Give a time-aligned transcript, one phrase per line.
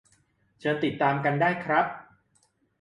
[0.59, 1.85] เชิญติดตามกันได้ครับ